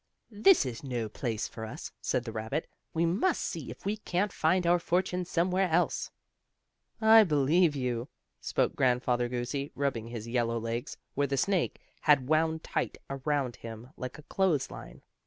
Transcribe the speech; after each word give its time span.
"This 0.31 0.65
is 0.65 0.83
no 0.83 1.07
place 1.07 1.47
for 1.47 1.63
us," 1.63 1.91
said 2.01 2.23
the 2.23 2.31
rabbit. 2.31 2.67
"We 2.91 3.05
must 3.05 3.39
see 3.43 3.69
if 3.69 3.85
we 3.85 3.97
can't 3.97 4.33
find 4.33 4.65
our 4.65 4.79
fortune 4.79 5.25
somewhere 5.25 5.69
else." 5.69 6.09
"I 6.99 7.23
believe 7.23 7.75
you," 7.75 8.09
spoke 8.39 8.75
Grandfather 8.75 9.29
Goosey, 9.29 9.71
rubbing 9.75 10.07
his 10.07 10.27
yellow 10.27 10.57
legs, 10.57 10.97
where 11.13 11.27
the 11.27 11.37
snake 11.37 11.79
had 12.01 12.27
wound 12.27 12.63
tight 12.63 12.97
around 13.11 13.57
him 13.57 13.91
like 13.95 14.17
a 14.17 14.23
clothesline. 14.23 15.03